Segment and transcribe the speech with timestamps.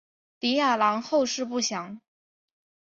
[0.39, 2.01] 李雅郎后事不详。